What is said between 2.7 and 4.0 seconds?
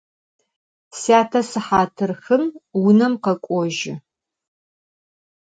vunem khek'ojı.